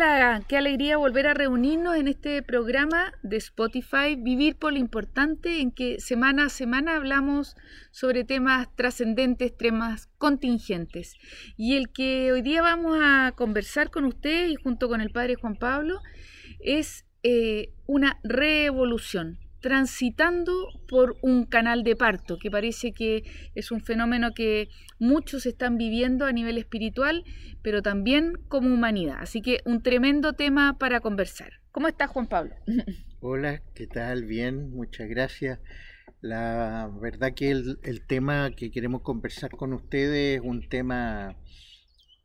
Hola, 0.00 0.44
qué 0.46 0.56
alegría 0.56 0.96
volver 0.96 1.26
a 1.26 1.34
reunirnos 1.34 1.96
en 1.96 2.06
este 2.06 2.40
programa 2.44 3.14
de 3.24 3.36
Spotify, 3.38 4.14
Vivir 4.16 4.54
por 4.54 4.72
lo 4.72 4.78
Importante, 4.78 5.60
en 5.60 5.72
que 5.72 5.98
semana 5.98 6.44
a 6.44 6.48
semana 6.50 6.94
hablamos 6.94 7.56
sobre 7.90 8.22
temas 8.22 8.68
trascendentes, 8.76 9.56
temas 9.56 10.06
contingentes. 10.16 11.16
Y 11.56 11.74
el 11.74 11.90
que 11.90 12.30
hoy 12.30 12.42
día 12.42 12.62
vamos 12.62 12.96
a 13.02 13.32
conversar 13.34 13.90
con 13.90 14.04
usted 14.04 14.46
y 14.46 14.54
junto 14.54 14.88
con 14.88 15.00
el 15.00 15.10
Padre 15.10 15.34
Juan 15.34 15.56
Pablo 15.56 15.98
es 16.60 17.04
eh, 17.24 17.72
una 17.88 18.20
revolución 18.22 19.40
transitando 19.60 20.52
por 20.88 21.16
un 21.22 21.44
canal 21.44 21.82
de 21.82 21.96
parto, 21.96 22.38
que 22.38 22.50
parece 22.50 22.92
que 22.92 23.24
es 23.54 23.70
un 23.70 23.80
fenómeno 23.80 24.32
que 24.34 24.68
muchos 24.98 25.46
están 25.46 25.78
viviendo 25.78 26.24
a 26.24 26.32
nivel 26.32 26.58
espiritual, 26.58 27.24
pero 27.62 27.82
también 27.82 28.34
como 28.48 28.72
humanidad. 28.72 29.18
Así 29.20 29.42
que 29.42 29.60
un 29.64 29.82
tremendo 29.82 30.32
tema 30.32 30.78
para 30.78 31.00
conversar. 31.00 31.54
¿Cómo 31.72 31.88
estás, 31.88 32.10
Juan 32.10 32.28
Pablo? 32.28 32.54
Hola, 33.20 33.62
¿qué 33.74 33.86
tal? 33.86 34.24
Bien, 34.24 34.70
muchas 34.70 35.08
gracias. 35.08 35.58
La 36.20 36.90
verdad 37.00 37.32
que 37.34 37.50
el, 37.50 37.78
el 37.82 38.06
tema 38.06 38.50
que 38.50 38.70
queremos 38.70 39.02
conversar 39.02 39.50
con 39.50 39.72
ustedes 39.72 40.38
es 40.38 40.44
un 40.44 40.68
tema 40.68 41.36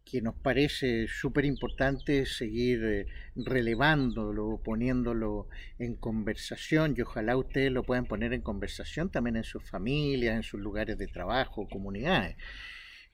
que 0.05 0.21
nos 0.21 0.35
parece 0.35 1.07
súper 1.07 1.45
importante 1.45 2.25
seguir 2.25 2.83
eh, 2.83 3.07
relevándolo, 3.35 4.61
poniéndolo 4.63 5.47
en 5.79 5.95
conversación 5.95 6.93
y 6.97 7.01
ojalá 7.01 7.37
ustedes 7.37 7.71
lo 7.71 7.83
puedan 7.83 8.05
poner 8.05 8.33
en 8.33 8.41
conversación 8.41 9.09
también 9.09 9.37
en 9.37 9.43
sus 9.43 9.67
familias, 9.69 10.35
en 10.35 10.43
sus 10.43 10.59
lugares 10.59 10.97
de 10.97 11.07
trabajo, 11.07 11.67
comunidades, 11.69 12.35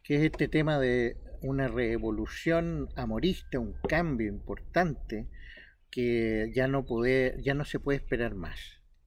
que 0.03 0.15
es 0.15 0.23
este 0.23 0.47
tema 0.47 0.79
de 0.79 1.17
una 1.41 1.67
revolución 1.67 2.89
amorista, 2.95 3.59
un 3.59 3.75
cambio 3.87 4.27
importante 4.27 5.27
que 5.91 6.51
ya 6.53 6.67
no, 6.67 6.85
puede, 6.85 7.41
ya 7.41 7.53
no 7.53 7.65
se 7.65 7.79
puede 7.79 7.97
esperar 7.97 8.35
más. 8.35 8.59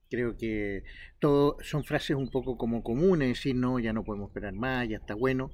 Creo 0.09 0.37
que 0.37 0.83
todo 1.19 1.57
son 1.61 1.83
frases 1.83 2.15
un 2.15 2.29
poco 2.29 2.57
como 2.57 2.83
comunes, 2.83 3.29
decir 3.29 3.55
no, 3.55 3.79
ya 3.79 3.93
no 3.93 4.03
podemos 4.03 4.29
esperar 4.29 4.53
más, 4.53 4.87
ya 4.87 4.97
está 4.97 5.15
bueno, 5.15 5.51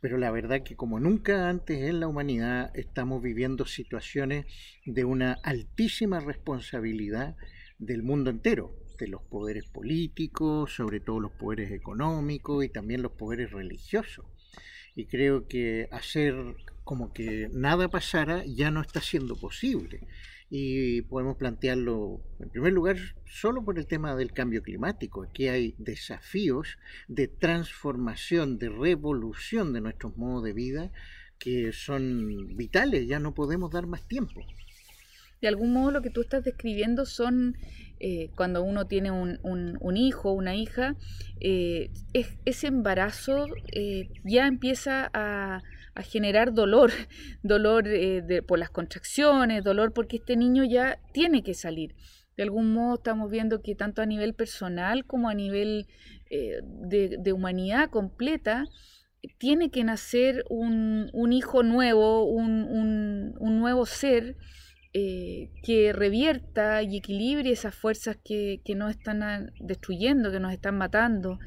pero 0.00 0.18
la 0.18 0.30
verdad 0.30 0.62
que 0.62 0.76
como 0.76 1.00
nunca 1.00 1.48
antes 1.48 1.82
en 1.82 2.00
la 2.00 2.08
humanidad 2.08 2.70
estamos 2.74 3.22
viviendo 3.22 3.66
situaciones 3.66 4.46
de 4.86 5.04
una 5.04 5.32
altísima 5.42 6.20
responsabilidad 6.20 7.36
del 7.78 8.02
mundo 8.02 8.30
entero, 8.30 8.74
de 8.98 9.08
los 9.08 9.22
poderes 9.22 9.66
políticos, 9.66 10.74
sobre 10.74 11.00
todo 11.00 11.20
los 11.20 11.32
poderes 11.32 11.70
económicos 11.70 12.64
y 12.64 12.68
también 12.68 13.02
los 13.02 13.12
poderes 13.12 13.52
religiosos. 13.52 14.26
Y 14.94 15.06
creo 15.06 15.46
que 15.46 15.88
hacer 15.92 16.34
como 16.84 17.12
que 17.12 17.48
nada 17.52 17.88
pasara 17.88 18.44
ya 18.46 18.70
no 18.70 18.80
está 18.80 19.00
siendo 19.00 19.36
posible 19.36 20.00
y 20.50 21.02
podemos 21.02 21.36
plantearlo 21.36 22.22
en 22.40 22.48
primer 22.48 22.72
lugar 22.72 22.96
solo 23.26 23.64
por 23.64 23.78
el 23.78 23.86
tema 23.86 24.16
del 24.16 24.32
cambio 24.32 24.62
climático. 24.62 25.22
Aquí 25.22 25.48
hay 25.48 25.74
desafíos 25.78 26.78
de 27.06 27.28
transformación, 27.28 28.58
de 28.58 28.70
revolución 28.70 29.72
de 29.72 29.80
nuestros 29.80 30.16
modos 30.16 30.44
de 30.44 30.52
vida 30.52 30.90
que 31.38 31.72
son 31.72 32.56
vitales, 32.56 33.06
ya 33.06 33.18
no 33.20 33.34
podemos 33.34 33.70
dar 33.70 33.86
más 33.86 34.06
tiempo. 34.08 34.40
De 35.40 35.46
algún 35.46 35.72
modo 35.72 35.92
lo 35.92 36.02
que 36.02 36.10
tú 36.10 36.22
estás 36.22 36.42
describiendo 36.42 37.06
son 37.06 37.56
eh, 38.00 38.30
cuando 38.34 38.62
uno 38.62 38.86
tiene 38.86 39.10
un, 39.10 39.38
un, 39.42 39.96
hijo, 39.96 40.32
una 40.32 40.56
hija, 40.56 40.96
eh, 41.40 41.90
ese 42.44 42.66
embarazo 42.66 43.46
eh, 43.72 44.08
ya 44.24 44.48
empieza 44.48 45.10
a, 45.12 45.62
a 45.98 46.02
generar 46.02 46.54
dolor, 46.54 46.92
dolor 47.42 47.88
eh, 47.88 48.42
por 48.46 48.58
las 48.58 48.70
contracciones, 48.70 49.64
dolor 49.64 49.92
porque 49.92 50.16
este 50.16 50.36
niño 50.36 50.64
ya 50.64 51.00
tiene 51.12 51.42
que 51.42 51.54
salir. 51.54 51.94
De 52.36 52.44
algún 52.44 52.72
modo 52.72 52.94
estamos 52.94 53.30
viendo 53.30 53.62
que 53.62 53.74
tanto 53.74 54.00
a 54.00 54.06
nivel 54.06 54.32
personal 54.32 55.04
como 55.04 55.28
a 55.28 55.34
nivel 55.34 55.88
eh, 56.30 56.60
de, 56.62 57.32
humanidad 57.32 57.90
completa, 57.90 58.64
tiene 59.38 59.70
que 59.70 59.82
nacer 59.82 60.44
un, 60.48 61.32
hijo 61.32 61.64
nuevo, 61.64 62.24
un, 62.24 63.34
nuevo 63.40 63.86
ser 63.86 64.36
eh, 64.92 65.50
que 65.64 65.92
revierta 65.92 66.84
y 66.84 66.98
equilibre 66.98 67.50
esas 67.50 67.74
fuerzas 67.74 68.16
que, 68.24 68.60
que 68.64 68.76
nos 68.76 68.92
están 68.92 69.50
destruyendo, 69.58 70.30
que 70.30 70.38
nos 70.38 70.52
están 70.52 70.78
matando. 70.78 71.40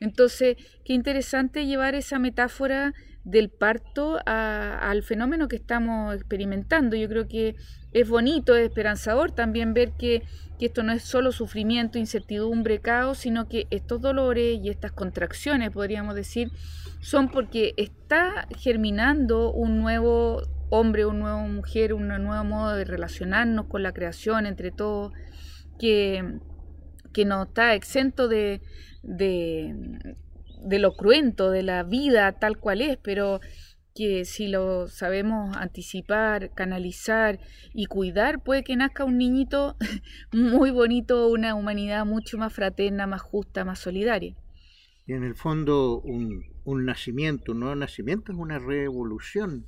Entonces, 0.00 0.56
qué 0.84 0.92
interesante 0.92 1.66
llevar 1.66 1.94
esa 1.94 2.18
metáfora 2.18 2.94
del 3.24 3.50
parto 3.50 4.18
al 4.24 5.02
fenómeno 5.02 5.48
que 5.48 5.56
estamos 5.56 6.14
experimentando. 6.14 6.96
Yo 6.96 7.08
creo 7.08 7.28
que 7.28 7.56
es 7.92 8.08
bonito, 8.08 8.56
es 8.56 8.68
esperanzador 8.68 9.32
también 9.32 9.74
ver 9.74 9.92
que, 9.98 10.22
esto 10.60 10.82
no 10.82 10.92
es 10.92 11.02
solo 11.02 11.30
sufrimiento, 11.30 11.98
incertidumbre, 11.98 12.80
caos, 12.80 13.18
sino 13.18 13.48
que 13.48 13.68
estos 13.70 14.00
dolores 14.00 14.58
y 14.60 14.70
estas 14.70 14.90
contracciones, 14.90 15.70
podríamos 15.70 16.16
decir, 16.16 16.50
son 17.00 17.28
porque 17.28 17.74
está 17.76 18.48
germinando 18.56 19.52
un 19.52 19.78
nuevo 19.78 20.42
hombre, 20.70 21.06
una 21.06 21.20
nueva 21.20 21.42
mujer, 21.46 21.94
un 21.94 22.08
nuevo 22.08 22.44
modo 22.44 22.74
de 22.74 22.84
relacionarnos 22.84 23.66
con 23.66 23.84
la 23.84 23.92
creación 23.92 24.46
entre 24.46 24.72
todos, 24.72 25.12
que, 25.78 26.40
que 27.12 27.24
no 27.24 27.44
está 27.44 27.74
exento 27.74 28.28
de, 28.28 28.60
de 29.02 30.78
lo 30.78 30.94
cruento 30.94 31.50
de 31.50 31.62
la 31.62 31.82
vida 31.82 32.32
tal 32.32 32.58
cual 32.58 32.80
es, 32.80 32.98
pero 32.98 33.40
que 33.98 34.24
si 34.24 34.46
lo 34.46 34.86
sabemos 34.86 35.56
anticipar, 35.56 36.54
canalizar 36.54 37.40
y 37.74 37.86
cuidar, 37.86 38.44
puede 38.44 38.62
que 38.62 38.76
nazca 38.76 39.04
un 39.04 39.18
niñito 39.18 39.76
muy 40.32 40.70
bonito, 40.70 41.28
una 41.28 41.56
humanidad 41.56 42.06
mucho 42.06 42.38
más 42.38 42.52
fraterna, 42.52 43.08
más 43.08 43.22
justa, 43.22 43.64
más 43.64 43.80
solidaria. 43.80 44.36
Y 45.04 45.14
en 45.14 45.24
el 45.24 45.34
fondo 45.34 46.00
un, 46.00 46.44
un 46.64 46.84
nacimiento, 46.84 47.52
un 47.52 47.60
nuevo 47.60 47.74
nacimiento 47.74 48.30
es 48.30 48.38
una 48.38 48.60
revolución, 48.60 49.66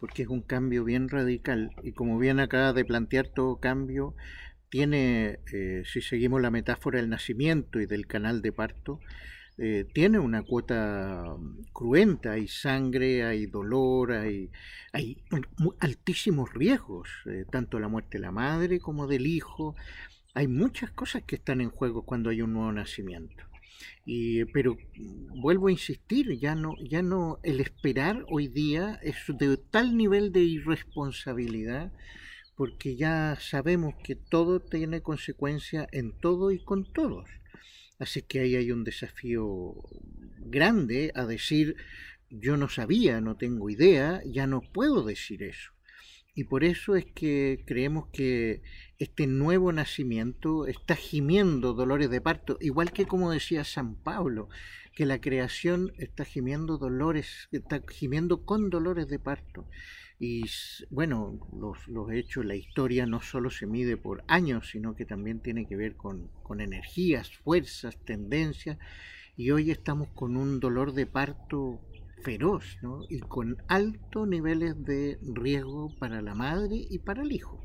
porque 0.00 0.22
es 0.22 0.28
un 0.28 0.40
cambio 0.40 0.84
bien 0.84 1.10
radical. 1.10 1.72
Y 1.82 1.92
como 1.92 2.18
bien 2.18 2.40
acaba 2.40 2.72
de 2.72 2.86
plantear 2.86 3.28
todo 3.28 3.56
cambio, 3.56 4.14
tiene, 4.68 5.40
eh, 5.52 5.82
si 5.84 6.00
seguimos 6.00 6.40
la 6.40 6.50
metáfora 6.50 6.98
del 6.98 7.08
nacimiento 7.08 7.80
y 7.80 7.86
del 7.86 8.06
canal 8.06 8.42
de 8.42 8.52
parto, 8.52 9.00
eh, 9.60 9.86
tiene 9.92 10.20
una 10.20 10.42
cuota 10.44 11.34
mm, 11.36 11.72
cruenta, 11.72 12.32
hay 12.32 12.46
sangre, 12.46 13.24
hay 13.24 13.46
dolor, 13.46 14.12
hay, 14.12 14.50
hay 14.92 15.20
altísimos 15.80 16.54
riesgos, 16.54 17.08
eh, 17.26 17.44
tanto 17.50 17.80
la 17.80 17.88
muerte 17.88 18.18
de 18.18 18.22
la 18.22 18.30
madre 18.30 18.78
como 18.78 19.08
del 19.08 19.26
hijo. 19.26 19.74
Hay 20.34 20.46
muchas 20.46 20.92
cosas 20.92 21.24
que 21.24 21.36
están 21.36 21.60
en 21.60 21.70
juego 21.70 22.04
cuando 22.04 22.30
hay 22.30 22.40
un 22.40 22.52
nuevo 22.52 22.70
nacimiento. 22.70 23.44
Y, 24.04 24.44
pero 24.46 24.76
mm, 24.76 25.40
vuelvo 25.40 25.68
a 25.68 25.72
insistir, 25.72 26.38
ya 26.38 26.54
no, 26.54 26.74
ya 26.88 27.02
no, 27.02 27.38
el 27.42 27.60
esperar 27.60 28.24
hoy 28.28 28.46
día 28.46 29.00
es 29.02 29.16
de 29.26 29.56
tal 29.56 29.96
nivel 29.96 30.30
de 30.30 30.40
irresponsabilidad 30.40 31.92
porque 32.58 32.96
ya 32.96 33.38
sabemos 33.40 33.94
que 34.02 34.16
todo 34.16 34.58
tiene 34.58 35.00
consecuencia 35.00 35.86
en 35.92 36.10
todo 36.10 36.50
y 36.50 36.58
con 36.58 36.92
todos. 36.92 37.30
Así 38.00 38.22
que 38.22 38.40
ahí 38.40 38.56
hay 38.56 38.72
un 38.72 38.82
desafío 38.82 39.76
grande 40.40 41.12
a 41.14 41.24
decir, 41.24 41.76
yo 42.30 42.56
no 42.56 42.68
sabía, 42.68 43.20
no 43.20 43.36
tengo 43.36 43.70
idea, 43.70 44.22
ya 44.26 44.48
no 44.48 44.60
puedo 44.60 45.04
decir 45.04 45.44
eso. 45.44 45.70
Y 46.34 46.44
por 46.44 46.64
eso 46.64 46.96
es 46.96 47.04
que 47.06 47.62
creemos 47.64 48.08
que 48.12 48.62
este 48.98 49.28
nuevo 49.28 49.70
nacimiento 49.70 50.66
está 50.66 50.96
gimiendo 50.96 51.74
dolores 51.74 52.10
de 52.10 52.20
parto, 52.20 52.58
igual 52.60 52.90
que 52.90 53.06
como 53.06 53.30
decía 53.30 53.62
San 53.62 53.94
Pablo, 53.94 54.48
que 54.96 55.06
la 55.06 55.20
creación 55.20 55.92
está 55.96 56.24
gimiendo 56.24 56.76
dolores, 56.76 57.48
está 57.52 57.84
gimiendo 57.88 58.44
con 58.44 58.68
dolores 58.68 59.06
de 59.06 59.20
parto. 59.20 59.68
Y 60.20 60.44
bueno, 60.90 61.38
los, 61.56 61.86
los, 61.86 62.10
hechos, 62.10 62.44
la 62.44 62.56
historia 62.56 63.06
no 63.06 63.20
solo 63.20 63.50
se 63.50 63.66
mide 63.66 63.96
por 63.96 64.24
años, 64.26 64.70
sino 64.70 64.96
que 64.96 65.04
también 65.04 65.40
tiene 65.40 65.66
que 65.66 65.76
ver 65.76 65.94
con, 65.94 66.28
con 66.42 66.60
energías, 66.60 67.30
fuerzas, 67.44 67.96
tendencias. 68.04 68.78
Y 69.36 69.52
hoy 69.52 69.70
estamos 69.70 70.08
con 70.14 70.36
un 70.36 70.58
dolor 70.58 70.92
de 70.92 71.06
parto 71.06 71.80
feroz 72.22 72.78
¿no? 72.82 73.02
y 73.08 73.20
con 73.20 73.58
altos 73.68 74.26
niveles 74.26 74.84
de 74.84 75.18
riesgo 75.22 75.94
para 75.98 76.20
la 76.20 76.34
madre 76.34 76.76
y 76.90 76.98
para 76.98 77.22
el 77.22 77.32
hijo. 77.32 77.60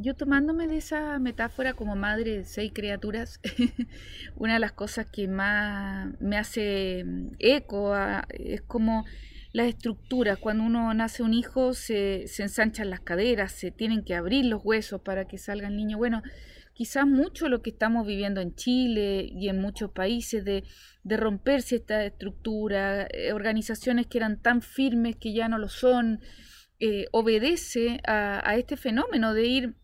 Yo 0.00 0.14
tomándome 0.14 0.68
de 0.68 0.76
esa 0.76 1.18
metáfora 1.18 1.74
como 1.74 1.96
madre 1.96 2.38
de 2.38 2.44
seis 2.44 2.70
criaturas, 2.72 3.40
una 4.36 4.54
de 4.54 4.60
las 4.60 4.72
cosas 4.72 5.06
que 5.10 5.26
más 5.26 6.12
me 6.20 6.36
hace 6.36 7.04
eco 7.40 7.96
es 8.28 8.60
como 8.60 9.06
las 9.52 9.68
estructuras. 9.68 10.38
Cuando 10.38 10.64
uno 10.64 10.92
nace 10.94 11.22
un 11.22 11.34
hijo 11.34 11.74
se, 11.74 12.26
se 12.26 12.42
ensanchan 12.42 12.90
las 12.90 13.00
caderas, 13.00 13.52
se 13.52 13.70
tienen 13.70 14.04
que 14.04 14.14
abrir 14.14 14.44
los 14.44 14.64
huesos 14.64 15.00
para 15.00 15.26
que 15.26 15.38
salga 15.38 15.68
el 15.68 15.76
niño. 15.76 15.98
Bueno, 15.98 16.22
quizás 16.74 17.06
mucho 17.06 17.48
lo 17.48 17.60
que 17.60 17.70
estamos 17.70 18.06
viviendo 18.06 18.40
en 18.40 18.54
Chile 18.54 19.28
y 19.28 19.48
en 19.48 19.60
muchos 19.60 19.90
países 19.90 20.44
de, 20.44 20.64
de 21.02 21.16
romperse 21.16 21.76
esta 21.76 22.04
estructura, 22.04 23.08
eh, 23.10 23.32
organizaciones 23.32 24.06
que 24.06 24.18
eran 24.18 24.40
tan 24.40 24.62
firmes 24.62 25.16
que 25.16 25.32
ya 25.32 25.48
no 25.48 25.58
lo 25.58 25.68
son, 25.68 26.20
eh, 26.80 27.06
obedece 27.10 28.00
a, 28.06 28.54
este 28.56 28.76
fenómeno 28.76 29.34
de 29.34 29.46
ir 29.46 29.74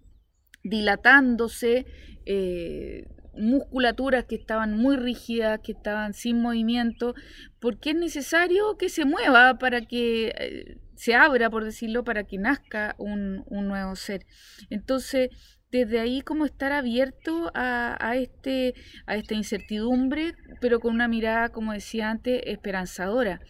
dilatándose, 0.62 1.86
eh, 2.26 3.08
musculaturas 3.38 4.24
que 4.24 4.36
estaban 4.36 4.76
muy 4.76 4.96
rígidas, 4.96 5.60
que 5.60 5.72
estaban 5.72 6.14
sin 6.14 6.40
movimiento, 6.40 7.14
porque 7.60 7.90
es 7.90 7.96
necesario 7.96 8.76
que 8.76 8.88
se 8.88 9.04
mueva 9.04 9.58
para 9.58 9.82
que 9.82 10.34
eh, 10.38 10.78
se 10.96 11.14
abra, 11.14 11.50
por 11.50 11.64
decirlo, 11.64 12.04
para 12.04 12.24
que 12.24 12.38
nazca 12.38 12.94
un, 12.98 13.44
nuevo 13.50 13.96
ser. 13.96 14.26
Entonces, 14.70 15.30
desde 15.70 16.00
ahí 16.00 16.20
como 16.20 16.44
estar 16.44 16.72
abierto 16.72 17.50
a, 17.54 18.14
este, 18.16 18.74
a 19.06 19.16
esta 19.16 19.34
incertidumbre, 19.34 20.34
pero 20.60 20.78
con 20.80 20.94
una 20.94 21.08
mirada, 21.08 21.48
como 21.48 21.72
decía 21.72 22.10
antes, 22.10 22.40
esperanzadora. 22.46 23.40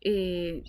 Eh, 0.00 0.62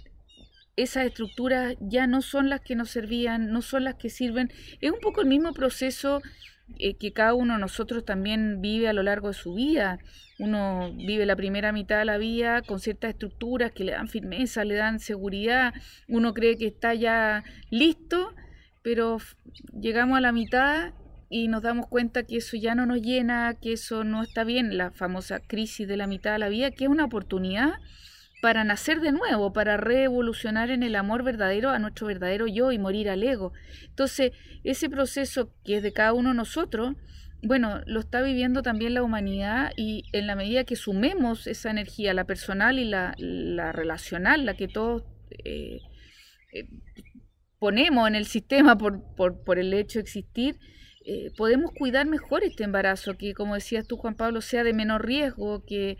esas 0.75 1.07
estructuras 1.07 1.75
ya 1.81 2.07
no 2.07 2.21
son 2.21 2.49
las 2.49 2.61
que 2.61 2.75
nos 2.75 2.89
servían, 2.89 3.51
no 3.51 3.61
son 3.61 3.83
las 3.83 3.95
que 3.95 4.09
sirven. 4.09 4.51
Es 4.79 4.91
un 4.91 4.99
poco 4.99 5.21
el 5.21 5.27
mismo 5.27 5.53
proceso 5.53 6.21
eh, 6.77 6.95
que 6.95 7.11
cada 7.11 7.33
uno 7.33 7.53
de 7.53 7.59
nosotros 7.59 8.05
también 8.05 8.61
vive 8.61 8.87
a 8.87 8.93
lo 8.93 9.03
largo 9.03 9.29
de 9.29 9.33
su 9.33 9.53
vida. 9.53 9.99
Uno 10.37 10.93
vive 10.95 11.25
la 11.25 11.35
primera 11.35 11.71
mitad 11.71 11.99
de 11.99 12.05
la 12.05 12.17
vida 12.17 12.61
con 12.61 12.79
ciertas 12.79 13.11
estructuras 13.11 13.71
que 13.71 13.83
le 13.83 13.93
dan 13.93 14.07
firmeza, 14.07 14.63
le 14.63 14.75
dan 14.75 14.99
seguridad. 14.99 15.73
Uno 16.07 16.33
cree 16.33 16.57
que 16.57 16.67
está 16.67 16.93
ya 16.93 17.43
listo, 17.69 18.33
pero 18.81 19.17
llegamos 19.73 20.17
a 20.17 20.21
la 20.21 20.31
mitad 20.31 20.93
y 21.29 21.47
nos 21.47 21.61
damos 21.61 21.87
cuenta 21.87 22.23
que 22.23 22.37
eso 22.37 22.57
ya 22.57 22.75
no 22.75 22.85
nos 22.85 23.01
llena, 23.01 23.55
que 23.61 23.73
eso 23.73 24.03
no 24.03 24.23
está 24.23 24.43
bien, 24.43 24.77
la 24.77 24.91
famosa 24.91 25.39
crisis 25.39 25.87
de 25.87 25.97
la 25.97 26.07
mitad 26.07 26.33
de 26.33 26.39
la 26.39 26.49
vida, 26.49 26.71
que 26.71 26.85
es 26.85 26.89
una 26.89 27.05
oportunidad 27.05 27.73
para 28.41 28.63
nacer 28.63 29.01
de 29.01 29.11
nuevo, 29.11 29.51
para 29.51 29.77
revolucionar 29.77 30.71
en 30.71 30.83
el 30.83 30.95
amor 30.95 31.23
verdadero 31.23 31.69
a 31.69 31.79
nuestro 31.79 32.07
verdadero 32.07 32.47
yo 32.47 32.71
y 32.71 32.77
morir 32.77 33.09
al 33.09 33.23
ego. 33.23 33.51
Entonces, 33.87 34.31
ese 34.63 34.89
proceso 34.89 35.53
que 35.63 35.77
es 35.77 35.83
de 35.83 35.93
cada 35.93 36.13
uno 36.13 36.29
de 36.29 36.35
nosotros, 36.35 36.95
bueno, 37.41 37.81
lo 37.85 37.99
está 38.01 38.21
viviendo 38.21 38.61
también 38.61 38.93
la 38.93 39.03
humanidad 39.03 39.71
y 39.77 40.03
en 40.11 40.27
la 40.27 40.35
medida 40.35 40.63
que 40.63 40.75
sumemos 40.75 41.47
esa 41.47 41.69
energía, 41.69 42.13
la 42.13 42.25
personal 42.25 42.79
y 42.79 42.85
la, 42.85 43.13
relacional, 43.71 44.45
la 44.45 44.55
que 44.55 44.67
todos 44.67 45.03
eh, 45.45 45.79
eh, 46.53 46.67
ponemos 47.59 48.07
en 48.07 48.15
el 48.15 48.25
sistema 48.25 48.77
por, 48.77 49.03
por, 49.15 49.59
el 49.59 49.73
hecho 49.73 49.99
de 49.99 50.03
existir, 50.03 50.57
eh, 51.05 51.31
podemos 51.37 51.71
cuidar 51.77 52.07
mejor 52.07 52.43
este 52.43 52.63
embarazo, 52.63 53.17
que 53.17 53.33
como 53.33 53.55
decías 53.55 53.87
tú, 53.87 53.97
Juan 53.97 54.15
Pablo, 54.15 54.41
sea 54.41 54.63
de 54.63 54.73
menor 54.73 55.05
riesgo, 55.05 55.63
que 55.65 55.97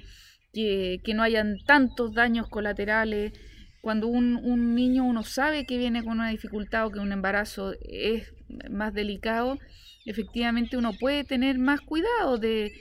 que, 0.54 1.02
no 1.14 1.24
hayan 1.24 1.58
tantos 1.66 2.14
daños 2.14 2.48
colaterales. 2.50 3.34
Cuando 3.82 4.08
un, 4.08 4.76
niño 4.76 5.06
uno 5.06 5.24
sabe 5.24 5.66
que 5.66 5.78
viene 5.78 6.04
con 6.04 6.14
una 6.14 6.30
dificultad 6.30 6.88
o 6.88 6.92
que 6.92 7.00
un 7.00 7.12
embarazo 7.12 7.74
es 7.82 8.34
más 8.70 8.94
delicado, 8.94 9.58
efectivamente 10.06 10.78
uno 10.78 10.94
puede 10.94 11.24
tener 11.24 11.60
más 11.60 11.82
cuidado 11.82 12.38
de, 12.38 12.72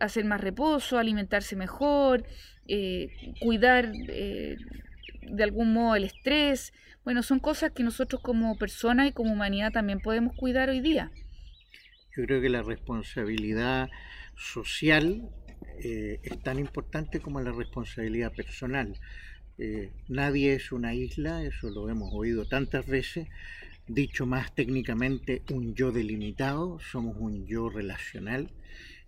hacer 0.00 0.24
más 0.24 0.40
reposo, 0.40 0.98
alimentarse 0.98 1.56
mejor, 1.56 2.24
eh, 2.68 3.08
cuidar 3.40 3.90
eh, 4.08 4.56
de 5.22 5.42
algún 5.42 5.72
modo 5.72 5.96
el 5.96 6.04
estrés. 6.04 6.72
Bueno, 7.04 7.22
son 7.22 7.40
cosas 7.40 7.72
que 7.72 7.82
nosotros 7.82 8.20
como 8.20 8.56
personas 8.56 9.08
y 9.08 9.12
como 9.12 9.32
humanidad 9.32 9.72
también 9.72 10.00
podemos 10.00 10.36
cuidar 10.36 10.68
hoy 10.68 10.80
día. 10.80 11.10
Yo 12.16 12.24
creo 12.26 12.42
que 12.42 12.50
la 12.50 12.62
responsabilidad 12.62 13.88
social 14.36 15.30
eh, 15.82 16.20
es 16.22 16.42
tan 16.42 16.58
importante 16.58 17.20
como 17.20 17.40
la 17.40 17.52
responsabilidad 17.52 18.32
personal. 18.32 18.98
Eh, 19.58 19.90
nadie 20.08 20.54
es 20.54 20.72
una 20.72 20.94
isla, 20.94 21.42
eso 21.44 21.70
lo 21.70 21.88
hemos 21.88 22.12
oído 22.14 22.46
tantas 22.46 22.86
veces, 22.86 23.28
dicho 23.86 24.26
más 24.26 24.54
técnicamente, 24.54 25.42
un 25.50 25.74
yo 25.74 25.92
delimitado, 25.92 26.78
somos 26.80 27.16
un 27.18 27.46
yo 27.46 27.68
relacional, 27.68 28.50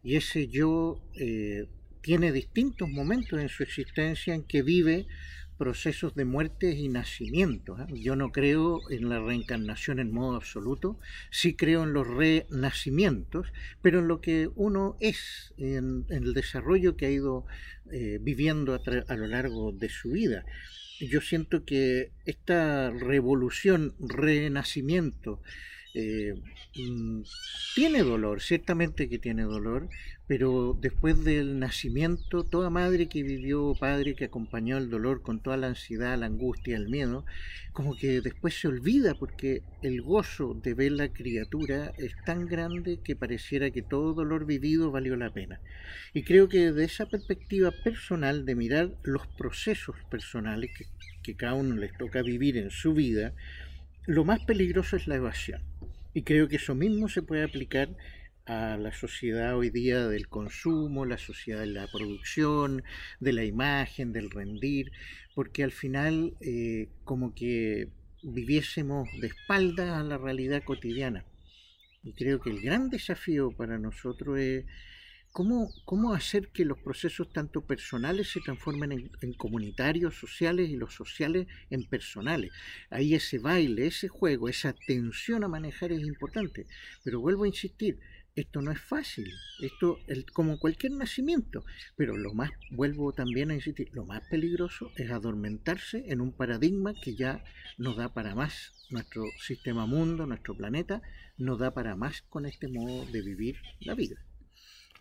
y 0.03 0.17
ese 0.17 0.49
yo 0.49 1.01
eh, 1.15 1.69
tiene 2.01 2.33
distintos 2.33 2.89
momentos 2.89 3.41
en 3.41 3.49
su 3.49 3.63
existencia 3.63 4.35
en 4.35 4.43
que 4.43 4.63
vive 4.63 5.07
procesos 5.63 6.17
de 6.17 6.25
muerte 6.25 6.73
y 6.73 6.89
nacimiento. 6.89 7.79
¿eh? 7.79 7.87
Yo 7.95 8.17
no 8.17 8.33
creo 8.33 8.81
en 8.91 9.09
la 9.09 9.21
reencarnación 9.21 10.01
en 10.01 10.11
modo 10.11 10.35
absoluto, 10.35 10.99
sí 11.31 11.55
creo 11.55 11.85
en 11.85 11.93
los 11.93 12.05
renacimientos, 12.05 13.47
pero 13.81 14.01
en 14.01 14.09
lo 14.09 14.21
que 14.21 14.51
uno 14.57 14.97
es, 14.99 15.55
en, 15.59 16.05
el 16.09 16.35
desarrollo 16.35 16.97
que 16.97 17.07
ha 17.07 17.11
ido 17.11 17.47
eh, 17.93 18.19
viviendo 18.21 18.75
a, 18.75 19.15
lo 19.15 19.27
largo 19.29 19.71
de 19.71 19.89
su 19.89 20.11
vida. 20.11 20.45
Yo 20.99 21.21
siento 21.21 21.65
que 21.65 22.11
esta 22.25 22.91
revolución, 22.91 23.95
renacimiento, 24.01 25.43
eh, 25.95 26.35
mm, 26.77 27.23
tiene 27.75 28.03
dolor, 28.03 28.41
ciertamente 28.41 29.09
que 29.09 29.19
tiene 29.19 29.43
dolor, 29.43 29.89
pero 30.27 30.79
después 30.81 31.23
del 31.25 31.59
nacimiento, 31.59 32.45
toda 32.45 32.71
madre 32.71 33.09
que 33.09 33.23
vivió, 33.23 33.75
padre 33.79 34.15
que 34.15 34.25
acompañó 34.25 34.79
el 34.79 34.89
dolor 34.89 35.21
con 35.21 35.41
toda 35.41 35.59
la 35.59 35.67
ansiedad, 35.67 36.19
la 36.19 36.27
angustia, 36.27 36.77
el 36.77 36.89
miedo, 36.89 37.27
como 37.75 37.95
que 37.95 38.23
después 38.23 38.59
se 38.59 38.69
olvida 38.69 39.15
porque 39.15 39.63
el 39.83 40.01
gozo 40.01 40.55
de 40.55 40.73
ver 40.73 40.93
la 40.93 41.13
criatura 41.13 41.93
es 41.99 42.15
tan 42.25 42.47
grande 42.47 43.01
que 43.05 43.17
pareciera 43.17 43.71
que 43.71 43.83
todo 43.83 44.15
dolor 44.15 44.47
vivido 44.47 44.91
valió 44.91 45.17
la 45.17 45.33
pena. 45.33 45.61
Y 46.15 46.23
creo 46.23 46.49
que 46.49 46.71
desde 46.71 46.85
esa 46.85 47.07
perspectiva 47.07 47.71
personal 47.85 48.47
de 48.47 48.55
mirar 48.55 48.93
los 49.03 49.27
procesos 49.27 49.97
personales 50.11 50.71
que, 50.77 50.87
que 51.23 51.37
cada 51.37 51.55
uno 51.55 51.77
les 51.77 51.97
toca 51.99 52.23
vivir 52.23 52.57
en 52.57 52.71
su 52.71 52.95
vida, 52.95 53.35
lo 54.07 54.25
más 54.25 54.45
peligroso 54.45 54.97
es 54.97 55.07
la 55.07 55.17
evasión. 55.17 55.63
Y 56.15 56.23
creo 56.23 56.49
que 56.49 56.57
eso 56.57 56.75
mismo 56.75 57.09
se 57.09 57.23
puede 57.23 57.45
aplicar 57.45 57.89
a 58.45 58.77
la 58.77 58.93
sociedad 58.93 59.57
hoy 59.57 59.71
día 59.71 60.09
del 60.09 60.29
consumo, 60.29 61.07
la 61.07 61.19
sociedad 61.19 61.61
de 61.61 61.67
la 61.67 61.87
producción, 61.87 62.83
de 63.21 63.33
la 63.33 63.45
imagen, 63.45 64.13
del 64.13 64.31
rendir, 64.31 64.91
porque 65.35 65.63
al 65.63 65.73
final 65.73 66.35
eh, 66.41 66.89
como 67.05 67.35
que 67.35 67.89
viviésemos 68.23 69.09
de 69.21 69.29
espaldas 69.29 69.91
a 69.91 70.03
la 70.03 70.19
realidad 70.19 70.63
cotidiana. 70.65 71.25
Y 72.03 72.13
creo 72.15 72.41
que 72.41 72.51
el 72.51 72.61
gran 72.61 72.91
desafío 72.91 73.53
para 73.53 73.79
nosotros 73.79 74.39
es 74.39 74.65
cómo, 75.33 75.73
cómo 75.85 76.13
hacer 76.13 76.49
que 76.49 76.65
los 76.65 76.79
procesos 76.79 77.33
tanto 77.33 77.63
personales 77.63 78.31
se 78.31 78.41
transformen 78.41 79.11
en, 79.21 79.33
comunitarios, 79.33 80.15
sociales 80.15 80.69
y 80.69 80.77
los 80.77 80.95
sociales 80.95 81.47
en 81.71 81.85
personales. 81.89 82.53
Ahí 82.91 83.15
ese 83.15 83.39
baile, 83.39 83.87
ese 83.87 84.09
juego, 84.09 84.49
esa 84.49 84.75
tensión 84.87 85.43
a 85.43 85.49
manejar 85.49 85.91
es 85.93 86.03
importante. 86.03 86.67
Pero 87.03 87.21
vuelvo 87.21 87.45
a 87.45 87.49
insistir, 87.49 87.99
esto 88.35 88.63
no 88.63 88.73
es 88.73 88.81
fácil, 88.81 89.31
esto 89.61 89.99
es 90.07 90.25
como 90.33 90.59
cualquier 90.59 90.93
nacimiento, 90.93 91.65
pero 91.97 92.17
lo 92.17 92.33
más, 92.33 92.51
vuelvo 92.71 93.13
también 93.13 93.51
a 93.51 93.55
insistir, 93.55 93.91
lo 93.93 94.07
más 94.07 94.23
peligroso 94.31 94.91
es 94.97 95.11
adormentarse 95.11 96.05
en 96.09 96.23
un 96.23 96.33
paradigma 96.33 96.95
que 96.95 97.15
ya 97.15 97.45
no 97.79 97.95
da 97.95 98.13
para 98.13 98.35
más. 98.35 98.73
Nuestro 98.91 99.25
sistema 99.39 99.87
mundo, 99.87 100.27
nuestro 100.27 100.55
planeta, 100.55 101.01
no 101.39 101.57
da 101.57 101.73
para 101.73 101.97
más 101.97 102.23
con 102.29 102.45
este 102.45 102.69
modo 102.69 103.07
de 103.07 103.23
vivir 103.23 103.57
la 103.81 103.95
vida. 103.95 104.17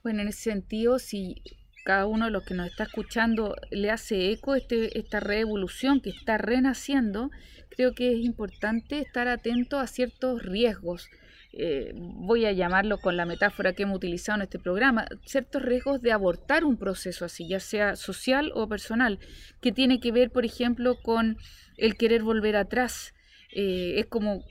Bueno, 0.03 0.21
en 0.21 0.27
ese 0.27 0.51
sentido, 0.51 0.99
si 0.99 1.41
cada 1.85 2.05
uno 2.05 2.25
de 2.25 2.31
los 2.31 2.43
que 2.43 2.53
nos 2.53 2.67
está 2.67 2.83
escuchando 2.83 3.55
le 3.71 3.89
hace 3.89 4.31
eco 4.31 4.55
este, 4.55 4.97
esta 4.99 5.19
revolución 5.19 6.01
que 6.01 6.11
está 6.11 6.37
renaciendo, 6.37 7.31
creo 7.69 7.93
que 7.93 8.13
es 8.13 8.19
importante 8.19 8.99
estar 8.99 9.27
atento 9.27 9.79
a 9.79 9.87
ciertos 9.87 10.43
riesgos 10.43 11.09
eh, 11.53 11.91
voy 11.95 12.45
a 12.45 12.53
llamarlo 12.53 12.99
con 12.99 13.17
la 13.17 13.25
metáfora 13.25 13.73
que 13.73 13.83
hemos 13.83 13.97
utilizado 13.97 14.37
en 14.37 14.43
este 14.43 14.59
programa, 14.59 15.07
ciertos 15.25 15.61
riesgos 15.61 16.01
de 16.01 16.13
abortar 16.13 16.63
un 16.63 16.77
proceso 16.77 17.25
así, 17.25 17.47
ya 17.47 17.59
sea 17.59 17.97
social 17.97 18.51
o 18.55 18.69
personal, 18.69 19.19
que 19.59 19.73
tiene 19.73 19.99
que 19.99 20.13
ver, 20.13 20.31
por 20.31 20.45
ejemplo, 20.45 20.95
con 21.01 21.37
el 21.77 21.97
querer 21.97 22.23
volver 22.23 22.55
atrás. 22.55 23.13
Eh, 23.53 23.95
es 23.97 24.05
como, 24.05 24.45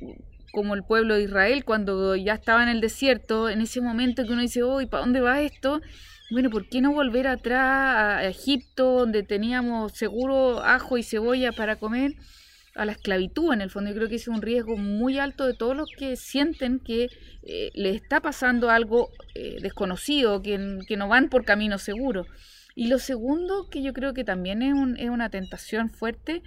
como 0.52 0.74
el 0.74 0.82
pueblo 0.82 1.14
de 1.14 1.22
Israel 1.22 1.64
cuando 1.64 2.16
ya 2.16 2.34
estaba 2.34 2.62
en 2.62 2.68
el 2.68 2.80
desierto, 2.80 3.48
en 3.48 3.60
ese 3.60 3.80
momento 3.80 4.24
que 4.24 4.32
uno 4.32 4.42
dice, 4.42 4.64
uy, 4.64 4.86
¿para 4.86 5.04
dónde 5.04 5.20
va 5.20 5.40
esto? 5.42 5.80
Bueno, 6.30 6.50
¿por 6.50 6.68
qué 6.68 6.80
no 6.80 6.92
volver 6.92 7.26
atrás 7.26 8.20
a 8.20 8.28
Egipto, 8.28 9.00
donde 9.00 9.22
teníamos 9.22 9.92
seguro 9.92 10.62
ajo 10.62 10.96
y 10.96 11.02
cebolla 11.02 11.52
para 11.52 11.76
comer? 11.76 12.14
a 12.74 12.84
la 12.84 12.92
esclavitud 12.92 13.52
en 13.52 13.60
el 13.60 13.70
fondo. 13.70 13.90
Yo 13.90 13.96
creo 13.96 14.08
que 14.08 14.16
es 14.16 14.28
un 14.28 14.42
riesgo 14.42 14.76
muy 14.76 15.18
alto 15.18 15.46
de 15.46 15.54
todos 15.54 15.76
los 15.76 15.90
que 15.90 16.16
sienten 16.16 16.78
que 16.78 17.08
eh, 17.42 17.70
les 17.74 17.96
está 17.96 18.20
pasando 18.20 18.70
algo 18.70 19.10
eh, 19.34 19.58
desconocido, 19.60 20.42
que, 20.42 20.56
no 20.58 21.08
van 21.08 21.28
por 21.28 21.44
camino 21.44 21.78
seguro. 21.78 22.26
Y 22.74 22.86
lo 22.86 22.98
segundo, 22.98 23.68
que 23.68 23.82
yo 23.82 23.92
creo 23.92 24.14
que 24.14 24.24
también 24.24 24.62
es, 24.62 24.74
es 24.98 25.10
una 25.10 25.30
tentación 25.30 25.90
fuerte 25.90 26.42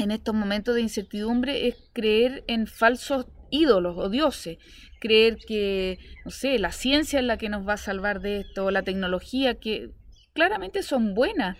en 0.00 0.10
estos 0.10 0.34
momentos 0.34 0.74
de 0.74 0.82
incertidumbre, 0.82 1.68
es 1.68 1.76
creer 1.92 2.44
en 2.46 2.66
falsos 2.66 3.26
ídolos 3.50 3.96
o 3.98 4.08
dioses, 4.08 4.58
creer 5.00 5.36
que, 5.46 5.98
no 6.24 6.30
sé, 6.30 6.58
la 6.58 6.72
ciencia 6.72 7.18
es 7.18 7.24
la 7.24 7.36
que 7.36 7.48
nos 7.48 7.66
va 7.66 7.74
a 7.74 7.78
salvar 7.78 8.20
de 8.20 8.40
esto, 8.40 8.70
la 8.70 8.82
tecnología, 8.82 9.56
que 9.56 9.90
claramente 10.32 10.82
son 10.82 11.14
buenas, 11.14 11.56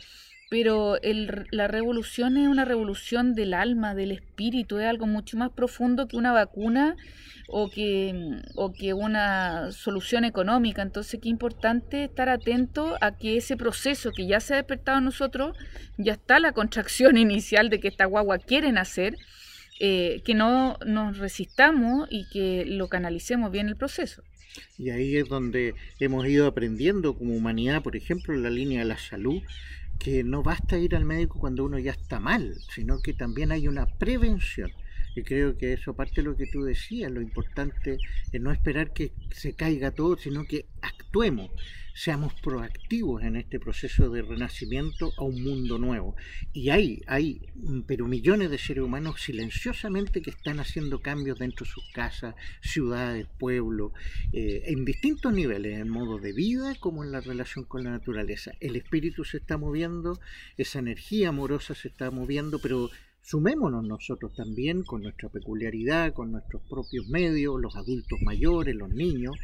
pero 0.50 1.00
el, 1.00 1.46
la 1.52 1.68
revolución 1.68 2.36
es 2.36 2.48
una 2.48 2.64
revolución 2.64 3.34
del 3.34 3.54
alma, 3.54 3.94
del 3.94 4.10
espíritu, 4.10 4.78
es 4.78 4.86
algo 4.86 5.06
mucho 5.06 5.38
más 5.38 5.52
profundo 5.52 6.08
que 6.08 6.16
una 6.16 6.32
vacuna 6.32 6.96
o 7.46 7.70
que, 7.70 8.42
o 8.56 8.72
que 8.72 8.92
una 8.92 9.70
solución 9.70 10.24
económica. 10.24 10.82
Entonces, 10.82 11.20
qué 11.22 11.28
importante 11.28 12.02
estar 12.02 12.28
atento 12.28 12.96
a 13.00 13.16
que 13.16 13.36
ese 13.36 13.56
proceso 13.56 14.10
que 14.10 14.26
ya 14.26 14.40
se 14.40 14.54
ha 14.54 14.56
despertado 14.56 14.98
en 14.98 15.04
nosotros, 15.04 15.56
ya 15.98 16.14
está 16.14 16.40
la 16.40 16.50
contracción 16.50 17.16
inicial 17.16 17.70
de 17.70 17.78
que 17.78 17.86
esta 17.86 18.06
guagua 18.06 18.38
quieren 18.38 18.76
hacer, 18.76 19.16
eh, 19.78 20.20
que 20.24 20.34
no 20.34 20.78
nos 20.84 21.18
resistamos 21.18 22.08
y 22.10 22.28
que 22.28 22.64
lo 22.66 22.88
canalicemos 22.88 23.52
bien 23.52 23.68
el 23.68 23.76
proceso. 23.76 24.24
Y 24.76 24.90
ahí 24.90 25.16
es 25.16 25.28
donde 25.28 25.74
hemos 26.00 26.26
ido 26.26 26.48
aprendiendo 26.48 27.16
como 27.16 27.36
humanidad, 27.36 27.84
por 27.84 27.94
ejemplo, 27.94 28.34
en 28.34 28.42
la 28.42 28.50
línea 28.50 28.80
de 28.80 28.86
la 28.86 28.98
salud, 28.98 29.40
que 30.00 30.24
no 30.24 30.42
basta 30.42 30.78
ir 30.78 30.96
al 30.96 31.04
médico 31.04 31.38
cuando 31.38 31.62
uno 31.62 31.78
ya 31.78 31.92
está 31.92 32.18
mal, 32.18 32.56
sino 32.74 33.00
que 33.00 33.12
también 33.12 33.52
hay 33.52 33.68
una 33.68 33.84
prevención. 33.86 34.72
Y 35.14 35.22
creo 35.22 35.56
que 35.56 35.72
eso 35.72 35.94
parte 35.94 36.16
de 36.16 36.28
lo 36.28 36.36
que 36.36 36.46
tú 36.46 36.62
decías, 36.62 37.10
lo 37.10 37.20
importante 37.20 37.98
es 38.32 38.40
no 38.40 38.52
esperar 38.52 38.92
que 38.92 39.12
se 39.32 39.54
caiga 39.54 39.90
todo, 39.90 40.16
sino 40.16 40.44
que 40.44 40.66
actuemos, 40.82 41.50
seamos 41.94 42.32
proactivos 42.34 43.22
en 43.22 43.36
este 43.36 43.58
proceso 43.58 44.08
de 44.10 44.22
renacimiento 44.22 45.12
a 45.18 45.24
un 45.24 45.42
mundo 45.42 45.78
nuevo. 45.78 46.14
Y 46.52 46.70
hay, 46.70 47.02
hay, 47.06 47.40
pero 47.86 48.06
millones 48.06 48.50
de 48.50 48.58
seres 48.58 48.84
humanos 48.84 49.20
silenciosamente 49.20 50.22
que 50.22 50.30
están 50.30 50.60
haciendo 50.60 51.02
cambios 51.02 51.38
dentro 51.38 51.66
de 51.66 51.72
sus 51.72 51.84
casas, 51.92 52.34
ciudades, 52.62 53.26
pueblos, 53.38 53.92
eh, 54.32 54.62
en 54.66 54.84
distintos 54.84 55.32
niveles, 55.32 55.78
en 55.78 55.88
modo 55.88 56.18
de 56.18 56.32
vida 56.32 56.74
como 56.78 57.04
en 57.04 57.12
la 57.12 57.20
relación 57.20 57.64
con 57.64 57.84
la 57.84 57.90
naturaleza. 57.90 58.52
El 58.60 58.76
espíritu 58.76 59.24
se 59.24 59.38
está 59.38 59.58
moviendo, 59.58 60.20
esa 60.56 60.78
energía 60.78 61.30
amorosa 61.30 61.74
se 61.74 61.88
está 61.88 62.10
moviendo, 62.10 62.60
pero 62.60 62.90
Sumémonos 63.22 63.86
nosotros 63.86 64.34
también 64.34 64.82
con 64.82 65.02
nuestra 65.02 65.28
peculiaridad, 65.28 66.12
con 66.12 66.32
nuestros 66.32 66.62
propios 66.68 67.06
medios, 67.08 67.60
los 67.60 67.76
adultos 67.76 68.18
mayores, 68.22 68.74
los 68.74 68.90
niños, 68.90 69.36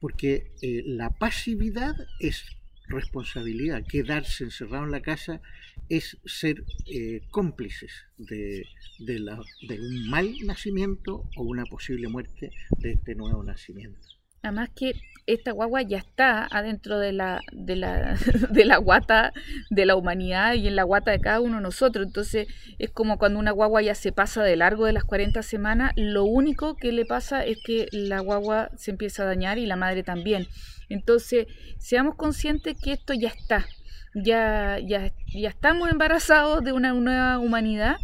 porque 0.00 0.52
eh, 0.62 0.82
la 0.84 1.10
pasividad 1.10 1.94
es 2.18 2.44
responsabilidad, 2.88 3.84
quedarse 3.88 4.44
encerrado 4.44 4.84
en 4.84 4.90
la 4.90 5.00
casa 5.00 5.40
es 5.88 6.18
ser 6.24 6.64
eh, 6.86 7.22
cómplices 7.30 7.92
de, 8.18 8.64
de, 8.98 9.80
un 9.80 10.10
mal 10.10 10.34
nacimiento 10.44 11.28
o 11.36 11.42
una 11.42 11.64
posible 11.64 12.08
muerte 12.08 12.50
de 12.78 12.92
este 12.92 13.14
nuevo 13.14 13.42
nacimiento. 13.42 14.00
Además 14.42 14.70
que 14.74 14.92
esta 15.26 15.52
guagua 15.52 15.82
ya 15.82 15.98
está 15.98 16.48
adentro 16.50 16.98
de 16.98 17.12
la, 17.12 17.40
de 17.52 17.76
la, 17.76 18.16
de 18.50 18.64
la 18.64 18.76
guata 18.78 19.32
de 19.70 19.86
la 19.86 19.94
humanidad 19.94 20.54
y 20.54 20.66
en 20.66 20.76
la 20.76 20.82
guata 20.82 21.12
de 21.12 21.20
cada 21.20 21.40
uno 21.40 21.56
de 21.56 21.62
nosotros. 21.62 22.06
Entonces 22.06 22.48
es 22.78 22.90
como 22.90 23.18
cuando 23.18 23.38
una 23.38 23.52
guagua 23.52 23.82
ya 23.82 23.94
se 23.94 24.12
pasa 24.12 24.42
de 24.42 24.56
largo 24.56 24.86
de 24.86 24.92
las 24.92 25.04
40 25.04 25.42
semanas, 25.42 25.92
lo 25.96 26.24
único 26.24 26.76
que 26.76 26.92
le 26.92 27.04
pasa 27.04 27.44
es 27.44 27.58
que 27.64 27.86
la 27.92 28.20
guagua 28.20 28.70
se 28.76 28.90
empieza 28.90 29.22
a 29.22 29.26
dañar 29.26 29.58
y 29.58 29.66
la 29.66 29.76
madre 29.76 30.02
también. 30.02 30.48
Entonces 30.88 31.46
seamos 31.78 32.16
conscientes 32.16 32.76
que 32.82 32.92
esto 32.92 33.14
ya 33.14 33.28
está. 33.28 33.66
Ya, 34.14 34.78
ya, 34.78 35.10
ya 35.32 35.48
estamos 35.48 35.90
embarazados 35.90 36.62
de 36.64 36.72
una 36.72 36.92
nueva 36.92 37.38
humanidad 37.38 37.96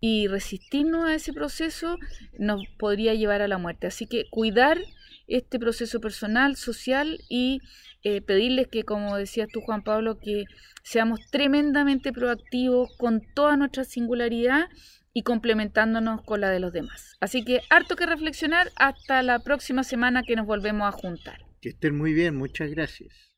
y 0.00 0.26
resistirnos 0.28 1.04
a 1.04 1.14
ese 1.14 1.34
proceso 1.34 1.98
nos 2.38 2.62
podría 2.78 3.12
llevar 3.14 3.42
a 3.42 3.48
la 3.48 3.58
muerte. 3.58 3.86
Así 3.86 4.06
que 4.06 4.24
cuidar 4.30 4.78
este 5.30 5.58
proceso 5.58 6.00
personal, 6.00 6.56
social 6.56 7.18
y 7.28 7.60
eh, 8.02 8.20
pedirles 8.20 8.68
que, 8.68 8.84
como 8.84 9.16
decías 9.16 9.48
tú, 9.52 9.60
Juan 9.60 9.82
Pablo, 9.82 10.18
que 10.18 10.44
seamos 10.82 11.20
tremendamente 11.30 12.12
proactivos 12.12 12.94
con 12.98 13.22
toda 13.34 13.56
nuestra 13.56 13.84
singularidad 13.84 14.68
y 15.12 15.22
complementándonos 15.22 16.22
con 16.22 16.40
la 16.40 16.50
de 16.50 16.60
los 16.60 16.72
demás. 16.72 17.16
Así 17.20 17.44
que 17.44 17.60
harto 17.70 17.96
que 17.96 18.06
reflexionar 18.06 18.70
hasta 18.76 19.22
la 19.22 19.38
próxima 19.40 19.84
semana 19.84 20.22
que 20.22 20.36
nos 20.36 20.46
volvemos 20.46 20.86
a 20.86 20.92
juntar. 20.92 21.44
Que 21.60 21.70
estén 21.70 21.96
muy 21.96 22.12
bien, 22.12 22.36
muchas 22.36 22.70
gracias. 22.70 23.29